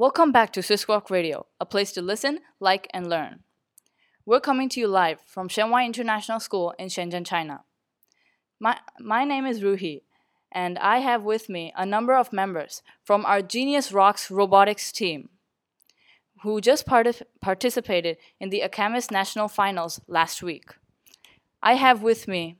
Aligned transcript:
Welcome 0.00 0.32
back 0.32 0.50
to 0.54 0.62
SWIS 0.62 0.88
ROC 0.88 1.10
Radio, 1.10 1.44
a 1.60 1.66
place 1.66 1.92
to 1.92 2.00
listen, 2.00 2.38
like, 2.58 2.88
and 2.94 3.10
learn. 3.10 3.40
We're 4.24 4.40
coming 4.40 4.70
to 4.70 4.80
you 4.80 4.88
live 4.88 5.20
from 5.26 5.46
Shen 5.46 5.68
Wai 5.68 5.84
International 5.84 6.40
School 6.40 6.72
in 6.78 6.88
Shenzhen, 6.88 7.26
China. 7.26 7.64
My, 8.58 8.78
my 8.98 9.24
name 9.26 9.44
is 9.44 9.60
Ruhi, 9.60 10.00
and 10.50 10.78
I 10.78 11.00
have 11.00 11.22
with 11.22 11.50
me 11.50 11.74
a 11.76 11.84
number 11.84 12.16
of 12.16 12.32
members 12.32 12.80
from 13.04 13.26
our 13.26 13.42
GENIUS 13.42 13.92
ROCS 13.92 14.30
robotics 14.30 14.90
team 14.90 15.28
who 16.44 16.62
just 16.62 16.86
partic- 16.86 17.20
participated 17.42 18.16
in 18.40 18.48
the 18.48 18.62
ACAMIS 18.62 19.10
National 19.10 19.48
Finals 19.48 20.00
last 20.08 20.42
week. 20.42 20.76
I 21.62 21.74
have 21.74 22.02
with 22.02 22.26
me 22.26 22.56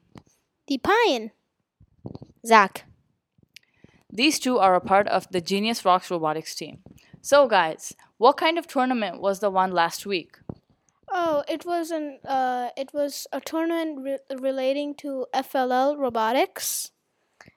Deepayan. 0.71 1.31
Zach. 2.45 2.85
These 4.13 4.41
two 4.41 4.59
are 4.59 4.75
a 4.75 4.81
part 4.83 5.09
of 5.09 5.27
the 5.31 5.41
GENIUS 5.41 5.87
ROCS 5.87 6.11
robotics 6.11 6.55
team. 6.55 6.81
So, 7.23 7.49
guys, 7.49 7.95
what 8.17 8.37
kind 8.39 8.59
of 8.59 8.67
tournament 8.67 9.21
was 9.21 9.41
the 9.41 9.51
one 9.51 9.73
last 9.73 10.07
week? 10.07 10.39
Oh, 11.13 11.45
it 11.49 11.67
was 11.67 11.91
an 11.91 12.19
uh, 12.25 12.71
it 12.77 12.95
was 12.95 13.27
a 13.33 13.41
tournament 13.41 13.99
re- 14.01 14.37
relating 14.39 14.95
to 14.97 15.27
FLL 15.35 15.99
robotics, 15.99 16.93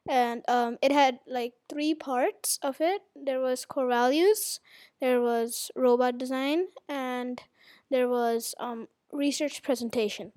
and 0.08 0.44
um, 0.50 0.78
it 0.82 0.92
had 0.92 1.20
like 1.28 1.54
three 1.70 1.94
parts 1.94 2.60
of 2.62 2.82
it. 2.82 3.04
There 3.16 3.40
was 3.40 3.64
core 3.66 3.88
values, 3.88 4.60
there 5.00 5.22
was 5.22 5.72
robot 5.76 6.18
design, 6.18 6.68
and 6.90 7.42
there 7.90 8.10
was 8.10 8.56
um, 8.60 8.88
research 9.14 9.62
presentation. 9.64 10.34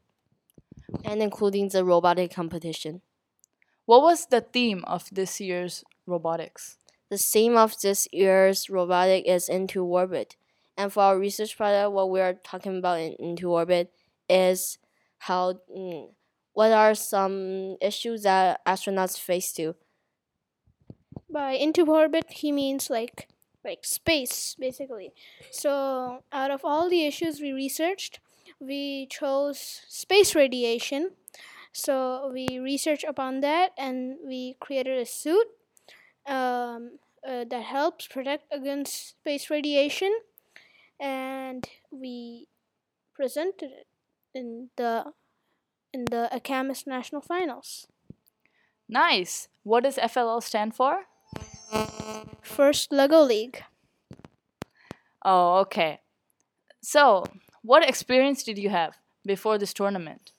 And 1.04 1.20
including 1.20 1.70
the 1.70 1.84
robotic 1.84 2.32
competition. 2.32 3.00
What 3.86 4.02
was 4.02 4.26
the 4.26 4.40
theme 4.40 4.84
of 4.86 5.08
this 5.10 5.40
year's 5.40 5.84
robotics? 6.06 6.76
The 7.10 7.18
theme 7.18 7.56
of 7.56 7.80
this 7.80 8.08
year's 8.12 8.68
robotic 8.68 9.26
is 9.26 9.48
into 9.48 9.84
orbit. 9.84 10.36
And 10.76 10.92
for 10.92 11.02
our 11.02 11.18
research 11.18 11.56
project, 11.56 11.92
what 11.92 12.10
we 12.10 12.20
are 12.20 12.34
talking 12.34 12.78
about 12.78 13.00
in 13.00 13.12
into 13.18 13.50
orbit 13.50 13.92
is 14.28 14.78
how 15.18 15.60
mm, 15.74 16.10
what 16.52 16.72
are 16.72 16.94
some 16.94 17.76
issues 17.80 18.22
that 18.22 18.64
astronauts 18.66 19.18
face 19.18 19.52
to. 19.54 19.74
By 21.30 21.52
into 21.52 21.84
orbit, 21.86 22.26
he 22.30 22.52
means 22.52 22.90
like 22.90 23.28
like 23.64 23.84
space 23.84 24.56
basically. 24.58 25.12
So 25.50 26.22
out 26.32 26.50
of 26.50 26.64
all 26.64 26.88
the 26.88 27.04
issues 27.04 27.40
we 27.40 27.52
researched, 27.52 28.20
we 28.60 29.06
chose 29.10 29.82
space 29.88 30.34
radiation. 30.34 31.12
So 31.72 32.30
we 32.32 32.58
researched 32.58 33.04
upon 33.04 33.40
that 33.40 33.72
and 33.76 34.16
we 34.24 34.56
created 34.60 34.98
a 34.98 35.04
suit 35.06 35.46
um, 36.26 36.98
uh, 37.26 37.44
that 37.50 37.62
helps 37.62 38.06
protect 38.06 38.44
against 38.52 39.10
space 39.10 39.50
radiation, 39.50 40.12
and 41.00 41.68
we 41.90 42.48
presented 43.14 43.70
it 43.70 43.86
in 44.34 44.70
the 44.76 45.12
in 45.92 46.04
the 46.04 46.28
ACAMIS 46.32 46.86
National 46.86 47.20
Finals. 47.20 47.86
Nice! 48.88 49.48
What 49.62 49.84
does 49.84 49.96
FLL 49.96 50.42
stand 50.42 50.74
for? 50.74 51.06
First 52.42 52.92
Lego 52.92 53.20
League. 53.20 53.64
Oh, 55.24 55.58
okay. 55.60 56.00
So, 56.80 57.24
what 57.62 57.88
experience 57.88 58.44
did 58.44 58.58
you 58.58 58.70
have 58.70 58.94
before 59.26 59.58
this 59.58 59.74
tournament? 59.74 60.30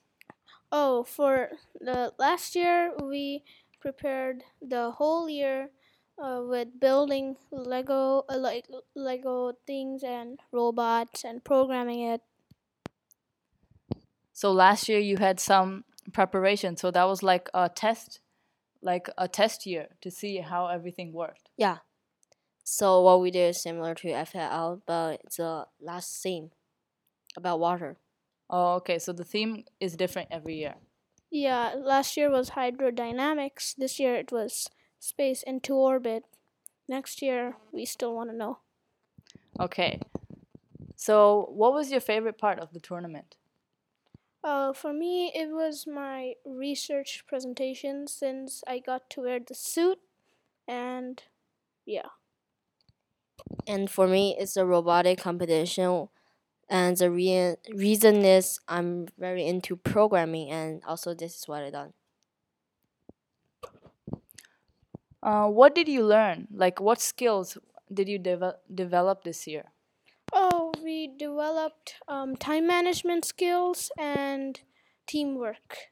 Oh, 0.72 1.04
for 1.04 1.50
the 1.80 2.14
last 2.18 2.56
year 2.56 2.94
we 3.04 3.44
prepared 3.82 4.44
the 4.62 4.92
whole 4.92 5.30
year 5.30 5.70
uh, 6.18 6.42
with 6.44 6.80
building 6.80 7.36
Lego 7.52 8.26
uh, 8.30 8.38
like 8.38 8.66
Lego 8.96 9.54
things 9.66 10.04
and 10.04 10.40
robots 10.52 11.24
and 11.24 11.44
programming 11.44 12.02
it. 12.02 12.22
So 14.34 14.52
last 14.52 14.88
year 14.88 15.00
you 15.00 15.18
had 15.18 15.40
some 15.40 15.84
preparation, 16.14 16.78
so 16.78 16.92
that 16.92 17.06
was 17.06 17.24
like 17.24 17.50
a 17.54 17.70
test, 17.70 18.20
like 18.82 19.10
a 19.18 19.28
test 19.28 19.66
year 19.66 19.88
to 20.02 20.12
see 20.12 20.38
how 20.38 20.68
everything 20.68 21.12
worked. 21.12 21.50
Yeah. 21.58 21.78
So 22.64 23.02
what 23.02 23.22
we 23.22 23.32
did 23.32 23.50
is 23.50 23.62
similar 23.64 23.96
to 23.96 24.08
FLL, 24.10 24.82
but 24.86 25.22
it's 25.24 25.40
a 25.40 25.68
last 25.80 26.22
theme 26.22 26.52
about 27.36 27.60
water. 27.60 27.98
Oh, 28.50 28.76
okay. 28.76 29.00
So 29.00 29.14
the 29.14 29.24
theme 29.24 29.64
is 29.80 29.96
different 29.96 30.30
every 30.32 30.56
year. 30.56 30.76
Yeah, 31.32 31.74
last 31.78 32.16
year 32.16 32.30
was 32.30 32.52
hydrodynamics. 32.52 33.76
This 33.78 34.00
year 34.00 34.16
it 34.16 34.32
was 34.32 34.70
space 35.00 35.44
into 35.44 35.74
orbit. 35.74 36.24
Next 36.88 37.22
year 37.22 37.58
we 37.72 37.86
still 37.86 38.16
want 38.16 38.30
to 38.32 38.36
know. 38.36 38.60
Okay. 39.60 40.00
So, 40.96 41.50
what 41.52 41.74
was 41.74 41.92
your 41.92 42.02
favorite 42.02 42.38
part 42.38 42.60
of 42.60 42.74
the 42.74 42.80
tournament? 42.80 43.38
Uh, 44.44 44.72
for 44.74 44.94
me, 44.94 45.32
it 45.36 45.50
was 45.50 45.86
my 45.86 46.34
research 46.46 47.26
presentation 47.28 48.08
since 48.08 48.64
I 48.68 48.80
got 48.80 49.10
to 49.12 49.22
wear 49.22 49.40
the 49.40 49.54
suit, 49.54 50.00
and 50.68 51.22
yeah. 51.86 52.10
And 53.68 53.90
for 53.90 54.08
me, 54.08 54.36
it's 54.40 54.58
a 54.58 54.66
robotic 54.66 55.20
competition. 55.20 56.10
And 56.70 56.98
the 56.98 57.12
re- 57.12 57.56
reason 57.74 58.26
is 58.26 58.60
I'm 58.68 59.08
very 59.18 59.46
into 59.46 59.76
programming, 59.78 60.52
and 60.52 60.84
also 60.86 61.14
this 61.14 61.36
is 61.36 61.48
what 61.48 61.64
I 61.64 61.70
done. 61.70 61.94
Uh, 65.22 65.48
what 65.48 65.76
did 65.76 65.88
you 65.88 66.04
learn? 66.04 66.48
Like, 66.52 66.80
what 66.80 67.00
skills 67.02 67.58
did 67.94 68.08
you 68.08 68.18
deve- 68.20 68.58
develop 68.74 69.24
this 69.24 69.46
year? 69.48 69.72
Oh, 70.34 70.74
we 70.84 71.08
developed 71.08 71.96
um, 72.08 72.36
time 72.36 72.68
management 72.68 73.26
skills 73.26 73.92
and 73.98 74.60
teamwork. 75.06 75.90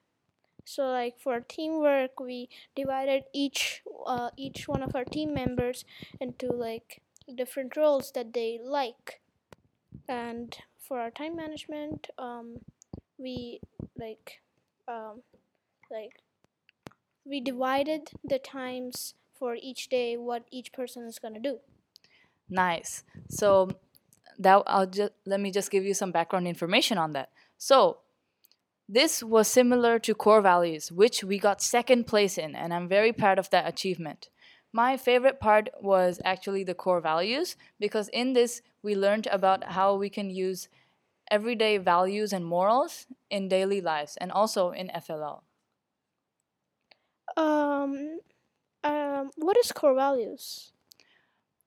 So, 0.66 0.88
like 0.88 1.19
for 1.19 1.40
teamwork, 1.41 2.19
we 2.19 2.50
divided 2.75 3.24
each 3.34 3.84
uh, 4.06 4.31
each 4.38 4.68
one 4.68 4.84
of 4.84 4.96
our 4.96 5.06
team 5.06 5.34
members 5.34 5.86
into 6.19 6.47
like 6.52 7.02
different 7.36 7.75
roles 7.78 8.12
that 8.13 8.34
they 8.34 8.59
like, 8.63 9.22
and 10.07 10.57
for 10.80 11.00
our 11.00 11.12
time 11.12 11.36
management, 11.36 12.09
um, 12.18 12.59
we 13.18 13.62
like 13.97 14.42
um, 14.88 15.24
like 15.92 16.22
we 17.25 17.41
divided 17.41 18.12
the 18.24 18.40
times 18.40 19.16
for 19.34 19.56
each 19.56 19.90
day 19.90 20.16
what 20.16 20.46
each 20.52 20.72
person 20.72 21.06
is 21.06 21.19
gonna 21.19 21.40
do. 21.40 21.59
Nice. 22.50 23.03
So 23.30 23.69
that 24.38 24.63
I'll 24.68 24.88
just 24.88 25.13
let 25.25 25.40
me 25.40 25.52
just 25.52 25.72
give 25.72 25.84
you 25.84 25.94
some 25.94 26.12
background 26.12 26.47
information 26.47 26.97
on 26.97 27.13
that. 27.13 27.30
So 27.58 28.00
this 28.88 29.24
was 29.24 29.47
similar 29.47 29.97
to 30.00 30.13
core 30.13 30.41
values, 30.41 30.91
which 30.91 31.24
we 31.24 31.40
got 31.40 31.62
second 31.62 32.06
place 32.06 32.38
in, 32.38 32.56
and 32.56 32.74
I'm 32.74 32.88
very 32.88 33.12
proud 33.12 33.40
of 33.40 33.50
that 33.50 33.68
achievement. 33.68 34.30
My 34.72 34.97
favorite 34.97 35.40
part 35.40 35.69
was 35.81 36.19
actually 36.24 36.63
the 36.63 36.75
core 36.75 37.02
values 37.02 37.56
because 37.80 38.09
in 38.09 38.34
this 38.34 38.62
we 38.84 38.94
learned 38.94 39.28
about 39.28 39.72
how 39.72 39.96
we 39.96 40.09
can 40.09 40.30
use 40.30 40.68
everyday 41.31 41.78
values 41.78 42.31
and 42.31 42.46
morals 42.46 43.07
in 43.31 43.47
daily 43.47 43.81
lives 43.81 44.18
and 44.18 44.31
also 44.31 44.72
in 44.72 44.90
FLL. 44.90 45.42
Um, 47.38 48.19
um, 48.84 49.31
what 49.38 49.57
is 49.57 49.72
core 49.72 49.96
values? 49.96 50.72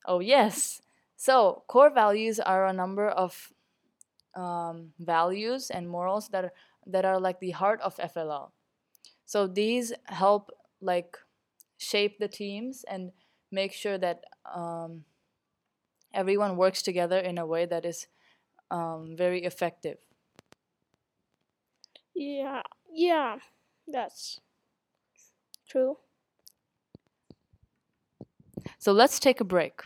Oh, 0.06 0.20
yes. 0.20 0.80
So, 1.16 1.62
core 1.66 1.90
values 1.90 2.38
are 2.40 2.66
a 2.66 2.72
number 2.72 3.08
of 3.08 3.52
um, 4.34 4.92
values 4.98 5.70
and 5.70 5.88
morals 5.88 6.28
that 6.30 6.44
are, 6.46 6.52
that 6.86 7.04
are 7.04 7.20
like 7.20 7.40
the 7.40 7.50
heart 7.52 7.80
of 7.82 7.98
FLL. 8.00 8.52
So, 9.26 9.46
these 9.46 9.92
help 10.06 10.50
like 10.80 11.16
shape 11.78 12.18
the 12.18 12.28
teams 12.28 12.84
and 12.84 13.12
make 13.50 13.72
sure 13.72 13.98
that 13.98 14.24
um, 14.52 15.04
everyone 16.12 16.56
works 16.56 16.82
together 16.82 17.18
in 17.18 17.38
a 17.38 17.46
way 17.46 17.64
that 17.66 17.84
is 17.84 18.06
um, 18.70 19.16
very 19.16 19.44
effective. 19.44 19.98
Yeah, 22.14 22.62
yeah, 22.92 23.38
that's 23.86 24.40
true. 25.68 25.98
So 28.78 28.92
let's 28.92 29.20
take 29.20 29.40
a 29.40 29.44
break. 29.44 29.82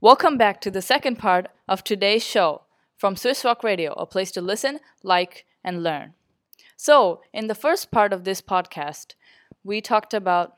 Welcome 0.00 0.36
back 0.36 0.60
to 0.62 0.70
the 0.70 0.82
second 0.82 1.18
part 1.18 1.48
of 1.68 1.84
today's 1.84 2.24
show 2.24 2.62
from 2.96 3.16
SWIS 3.16 3.44
ROC 3.44 3.64
Radio, 3.64 3.92
a 3.94 4.06
place 4.06 4.30
to 4.32 4.40
listen, 4.40 4.80
like, 5.02 5.44
and 5.64 5.82
learn. 5.82 6.14
So, 6.76 7.20
in 7.32 7.46
the 7.46 7.54
first 7.54 7.92
part 7.92 8.12
of 8.12 8.24
this 8.24 8.40
podcast, 8.40 9.14
we 9.62 9.80
talked 9.80 10.12
about 10.12 10.54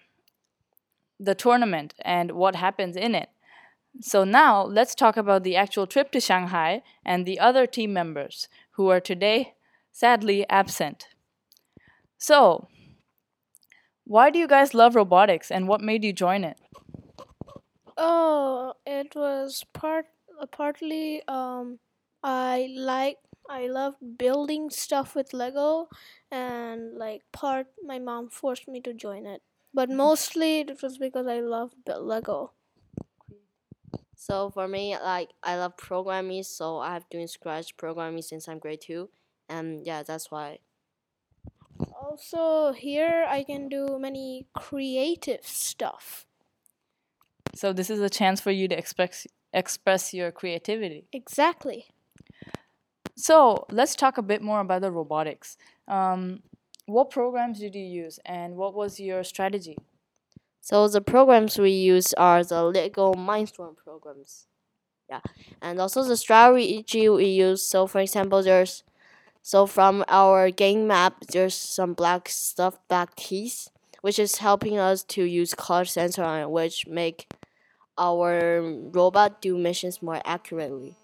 the 1.21 1.35
tournament 1.35 1.95
and 2.01 2.33
what 2.33 2.57
happens 2.57 2.97
in 2.97 3.15
it. 3.15 3.29
So, 4.01 4.25
now 4.25 4.65
let's 4.65 4.95
talk 4.95 5.19
about 5.19 5.45
the 5.45 5.57
actual 5.57 5.87
trip 5.87 6.11
to 6.13 6.21
Shanghai 6.21 6.83
and 7.05 7.27
the 7.27 7.39
other 7.39 7.67
team 7.67 7.93
members 7.93 8.49
who 8.73 8.89
are 8.89 9.01
today 9.01 9.55
sadly 9.95 10.47
absent. 10.51 11.09
So, 12.19 12.69
Why 14.05 14.31
do 14.31 14.39
you 14.39 14.49
guys 14.49 14.75
love 14.75 14.95
robotics 14.95 15.51
and 15.51 15.69
what 15.69 15.81
made 15.83 16.05
you 16.05 16.13
join 16.13 16.45
it? 16.45 16.59
Oh, 17.99 18.75
it 18.87 19.15
was 19.17 19.65
part 19.73 20.07
uh, 20.41 20.47
partly 20.47 21.23
um 21.29 21.81
I 22.23 22.69
like 22.77 23.19
I 23.49 23.67
love 23.69 23.97
building 24.19 24.71
stuff 24.71 25.15
with 25.17 25.33
Lego 25.35 25.89
and 26.31 26.95
like 26.97 27.23
part 27.33 27.67
my 27.83 27.99
mom 27.99 28.31
forced 28.31 28.69
me 28.69 28.81
to 28.83 28.95
join 28.95 29.27
it. 29.27 29.43
But 29.75 29.91
mostly 29.91 30.61
it 30.61 30.83
was 30.83 30.99
because 30.99 31.27
I 31.27 31.41
love 31.41 31.75
Lego. 31.87 32.53
So 34.17 34.51
for 34.51 34.69
me, 34.69 34.97
like 34.99 35.31
I 35.43 35.57
love 35.57 35.77
programming, 35.77 36.43
so 36.45 36.79
I 36.79 36.95
have 36.95 37.09
doing 37.11 37.27
Scratch 37.29 37.77
programming 37.77 38.23
since 38.23 38.49
I'm 38.49 38.59
grade 38.59 38.81
two, 38.83 39.11
and 39.49 39.87
yeah, 39.87 40.03
that's 40.03 40.31
why. 40.31 40.59
Also 42.03 42.73
here 42.73 43.25
I 43.29 43.43
can 43.43 43.69
do 43.69 43.99
many 43.99 44.47
creative 44.55 45.47
stuff. 45.47 46.27
So 47.55 47.73
this 47.73 47.91
is 47.91 48.01
a 48.01 48.11
chance 48.11 48.41
for 48.41 48.51
you 48.51 48.69
to 48.69 48.77
express 48.77 49.27
express 49.53 50.13
your 50.13 50.33
creativity. 50.33 51.07
Exactly. 51.13 51.87
So 53.17 53.67
let's 53.71 53.95
talk 53.95 54.19
a 54.19 54.23
bit 54.23 54.43
more 54.43 54.61
about 54.61 54.83
the 54.83 54.91
robotics. 54.91 55.57
Um, 55.87 56.43
what 56.87 57.11
programs 57.11 57.61
did 57.61 57.75
you 57.75 57.85
use 57.85 58.19
and 58.25 58.57
what 58.57 58.75
was 58.75 58.99
your 58.99 59.23
strategy? 59.23 59.77
So 60.61 60.89
the 60.89 61.01
programs 61.01 61.59
we 61.59 61.71
use 61.71 62.13
are 62.15 62.43
the 62.43 62.65
Lego 62.65 63.15
Mindstorm 63.15 63.77
programs. 63.77 64.47
Yeah, 65.09 65.21
and 65.61 65.79
also 65.79 66.03
the 66.03 66.17
strategy 66.17 67.09
we 67.09 67.27
use. 67.27 67.69
So 67.69 67.87
for 67.87 68.01
example, 68.01 68.43
there's 68.43 68.83
so 69.45 69.67
from 69.67 70.05
our 70.09 70.51
game 70.51 70.87
map, 70.87 71.21
there's 71.33 71.55
some 71.55 71.93
black 71.93 72.31
stuff 72.31 72.79
black 72.89 73.15
teeth, 73.15 73.69
which 74.01 74.19
is 74.19 74.39
helping 74.39 74.79
us 74.79 75.03
to 75.05 75.25
use 75.25 75.53
color 75.55 75.85
sensor 75.85 76.49
which 76.49 76.87
make 76.89 77.29
our 77.99 78.63
robot 78.63 79.43
do 79.43 79.59
missions 79.59 80.03
more 80.03 80.23
accurately. 80.25 80.97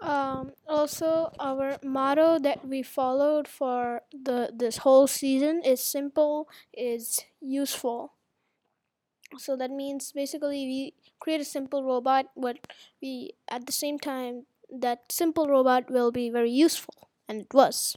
Um, 0.00 0.52
also, 0.68 1.32
our 1.40 1.78
motto 1.82 2.38
that 2.38 2.66
we 2.68 2.82
followed 2.82 3.48
for 3.48 4.02
the 4.12 4.52
this 4.54 4.78
whole 4.78 5.08
season 5.08 5.62
is 5.64 5.80
simple 5.82 6.48
is 6.72 7.24
useful. 7.40 8.12
So 9.38 9.56
that 9.56 9.70
means 9.70 10.12
basically 10.12 10.66
we 10.66 10.94
create 11.20 11.40
a 11.40 11.44
simple 11.44 11.82
robot, 11.84 12.26
but 12.36 12.58
we 13.02 13.32
at 13.48 13.66
the 13.66 13.72
same 13.72 13.98
time 13.98 14.46
that 14.80 15.10
simple 15.10 15.48
robot 15.48 15.90
will 15.90 16.10
be 16.10 16.30
very 16.30 16.50
useful, 16.50 17.08
and 17.28 17.40
it 17.40 17.54
was. 17.54 17.96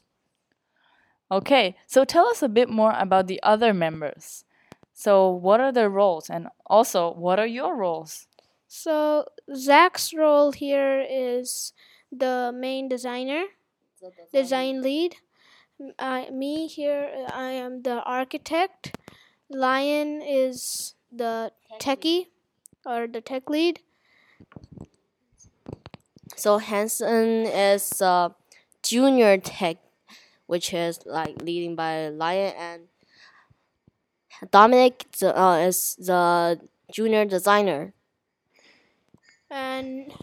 Okay, 1.32 1.76
so 1.86 2.06
tell 2.06 2.28
us 2.28 2.42
a 2.42 2.50
bit 2.50 2.70
more 2.70 2.94
about 2.98 3.28
the 3.28 3.42
other 3.44 3.74
members. 3.74 4.46
So, 4.94 5.30
what 5.30 5.60
are 5.60 5.72
their 5.72 5.90
roles, 5.90 6.30
and 6.30 6.48
also, 6.66 7.14
what 7.14 7.40
are 7.40 7.48
your 7.48 7.76
roles? 7.76 8.28
So 8.68 9.26
Zach's 9.56 10.14
role 10.14 10.52
here 10.52 11.00
is 11.10 11.72
the 12.12 12.52
main 12.54 12.90
designer, 12.90 13.46
design 14.34 14.82
lead. 14.82 15.16
I, 15.98 16.30
me 16.32 16.68
here, 16.68 17.28
I 17.34 17.52
am 17.52 17.84
the 17.84 18.04
architect. 18.04 18.98
Lion 19.50 20.22
is 20.22 20.96
the 21.12 21.52
techie 21.80 22.28
or 22.86 23.08
the 23.08 23.22
tech 23.22 23.50
lead. 23.50 23.80
So 26.38 26.60
Hanson 26.60 27.48
is 27.48 27.89
the 27.89 28.31
junior 28.84 29.39
tech, 29.39 29.78
which 30.45 30.72
is 30.72 31.00
like 31.06 31.42
leading 31.42 31.75
by 31.75 32.10
Lion, 32.10 32.54
and 32.56 32.81
Dominic 34.51 35.07
uh, 35.24 35.66
is 35.66 35.95
the 35.95 36.62
junior 36.92 37.25
designer. 37.25 37.94
And 39.50 40.13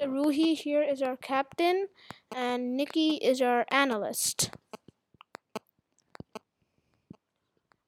Ruhi 0.00 0.54
here 0.54 0.82
is 0.82 1.02
our 1.02 1.16
captain, 1.16 1.88
and 2.32 2.76
Nikki 2.76 3.16
is 3.16 3.42
our 3.42 3.66
analyst. 3.72 4.50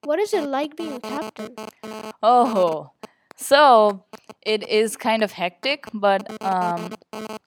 What 0.02 0.18
is 0.18 0.34
it 0.34 0.42
like 0.42 0.76
being 0.76 0.94
a 0.94 1.00
captain? 1.00 1.54
Oh, 2.20 2.90
so 3.36 4.04
it 4.42 4.68
is 4.68 4.96
kind 4.96 5.22
of 5.22 5.32
hectic, 5.32 5.86
but 5.92 6.42
um, 6.42 6.94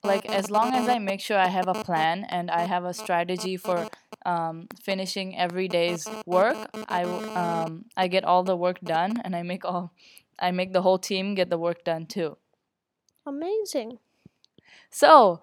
like 0.04 0.26
as 0.28 0.50
long 0.50 0.74
as 0.74 0.88
I 0.88 1.00
make 1.00 1.20
sure 1.20 1.38
I 1.38 1.48
have 1.48 1.68
a 1.68 1.84
plan 1.84 2.26
and 2.30 2.52
I 2.52 2.62
have 2.66 2.86
a 2.86 2.94
strategy 2.94 3.58
for 3.58 3.88
um, 4.26 4.68
finishing 4.82 5.38
every 5.38 5.68
day's 5.68 6.08
work, 6.26 6.58
i 6.88 7.04
um, 7.04 7.86
I 7.98 8.08
get 8.08 8.24
all 8.24 8.44
the 8.44 8.56
work 8.56 8.80
done, 8.82 9.22
and 9.24 9.36
I 9.36 9.44
make 9.44 9.66
all 9.66 9.92
I 10.38 10.52
make 10.52 10.74
the 10.74 10.82
whole 10.82 11.00
team 11.00 11.36
get 11.36 11.50
the 11.50 11.58
work 11.58 11.84
done 11.84 12.06
too. 12.06 12.38
Amazing. 13.26 14.00
So, 14.90 15.42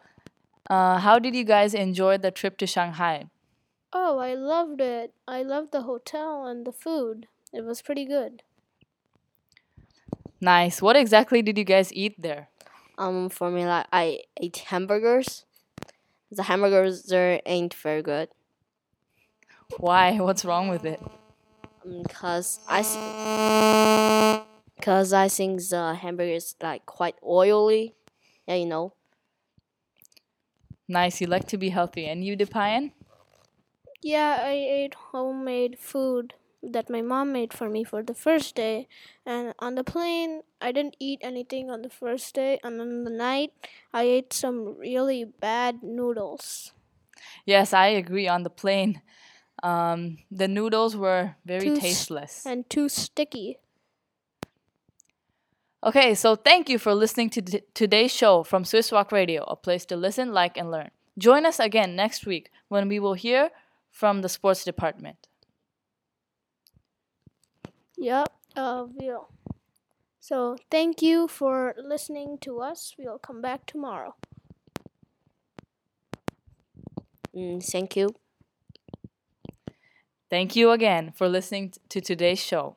uh, 0.69 0.99
how 0.99 1.19
did 1.19 1.34
you 1.34 1.44
guys 1.44 1.75
enjoy 1.75 2.19
the 2.19 2.31
trip 2.31 2.56
to 2.58 2.66
Shanghai? 2.66 3.26
Oh, 3.92 4.19
I 4.19 4.34
loved 4.34 4.81
it. 4.81 5.14
I 5.26 5.42
loved 5.42 5.72
the 5.72 5.82
hotel 5.82 6.46
and 6.46 6.66
the 6.66 6.72
food. 6.72 7.28
It 7.52 7.64
was 7.64 7.82
pretty 7.82 8.04
good. 8.04 8.42
Nice. 10.41 10.83
What 10.83 10.97
exactly 10.97 11.43
did 11.43 11.59
you 11.59 11.65
guys 11.65 11.93
eat 11.93 12.21
there? 12.21 12.49
Um, 12.99 13.29
for 13.29 13.50
me, 13.50 13.67
like 13.67 13.87
I 13.93 14.21
ate 14.41 14.56
hamburgers. 14.69 15.44
The 16.31 16.44
hamburgers 16.44 17.05
there 17.05 17.41
ain't 17.47 17.75
very 17.75 18.03
good. 18.03 18.29
Why? 19.79 20.12
What's 20.21 20.44
wrong 20.44 20.69
with 20.69 20.85
it? 20.85 21.00
Um, 21.85 22.05
cause 22.05 22.61
I, 22.69 22.83
cause 24.81 25.12
I 25.12 25.29
think 25.29 25.61
the 25.69 25.94
hamburger 25.94 26.33
is 26.35 26.55
like 26.62 26.87
quite 26.87 27.17
oily. 27.25 27.94
Yeah, 28.47 28.55
you 28.56 28.67
know. 28.67 28.94
Nice. 30.88 31.21
You 31.21 31.27
like 31.29 31.47
to 31.49 31.56
be 31.59 31.71
healthy, 31.71 32.06
and 32.06 32.25
you, 32.25 32.37
Depayan? 32.37 32.93
Yeah, 34.03 34.38
I 34.43 34.53
ate 34.53 34.94
homemade 34.94 35.79
food 35.79 36.35
that 36.72 36.90
my 36.90 37.02
mom 37.02 37.32
made 37.32 37.52
for 37.52 37.68
me 37.68 37.84
for 37.84 38.02
the 38.02 38.14
first 38.14 38.54
day. 38.54 38.88
And 39.24 39.54
on 39.58 39.74
the 39.74 39.84
plane, 39.84 40.42
I 40.60 40.72
didn't 40.72 40.96
eat 40.98 41.20
anything 41.22 41.70
on 41.70 41.82
the 41.82 41.90
first 41.90 42.34
day. 42.34 42.58
And 42.62 42.80
on 42.80 43.04
the 43.04 43.10
night, 43.10 43.52
I 43.92 44.02
ate 44.02 44.32
some 44.32 44.76
really 44.78 45.24
bad 45.24 45.82
noodles. 45.82 46.72
Yes, 47.44 47.72
I 47.72 47.88
agree. 47.88 48.28
On 48.28 48.42
the 48.42 48.50
plane, 48.50 49.00
um, 49.62 50.18
the 50.30 50.49
noodles 50.49 50.96
were 50.96 51.37
very 51.44 51.68
Too 51.70 51.76
tasteless. 51.76 52.44
and 52.44 52.68
too 52.68 52.88
sticky. 52.88 53.58
Okay, 55.85 56.14
so 56.14 56.35
thank 56.35 56.68
you 56.68 56.78
for 56.78 56.94
listening 56.94 57.30
to 57.30 57.42
t- 57.42 57.62
today's 57.75 58.12
show 58.12 58.42
from 58.42 58.64
SWIS 58.64 58.90
ROC 58.90 59.12
Radio, 59.12 59.44
a 59.44 59.54
place 59.54 59.85
to 59.87 59.96
listen, 59.96 60.32
like, 60.32 60.56
and 60.56 60.70
learn. 60.70 60.90
Join 61.18 61.46
us 61.46 61.61
again 61.61 61.94
next 61.94 62.26
week 62.26 62.50
when 62.68 62.88
we 62.88 62.99
will 62.99 63.14
hear 63.14 63.50
from 63.90 64.23
the 64.23 64.28
sports 64.28 64.64
department. 64.64 65.25
Yep, 67.99 68.29
uh, 68.57 68.87
we'll. 68.88 69.29
So 70.21 70.57
thank 70.71 71.03
you 71.03 71.29
for 71.29 71.75
listening 71.79 72.38
to 72.41 72.61
us. 72.61 72.95
We'll 72.99 73.19
come 73.19 73.41
back 73.43 73.67
tomorrow. 73.67 74.17
Mm, 77.35 77.61
thank 77.62 77.97
you. 77.97 78.15
Thank 80.31 80.57
you 80.57 80.71
again 80.71 81.12
for 81.12 81.29
listening 81.29 81.71
t- 81.71 81.81
to 81.88 82.00
today's 82.00 82.38
show. 82.41 82.76